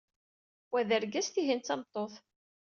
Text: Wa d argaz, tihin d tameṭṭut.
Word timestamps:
Wa 0.71 0.81
d 0.87 0.89
argaz, 0.97 1.27
tihin 1.29 1.59
d 1.61 1.63
tameṭṭut. 1.65 2.13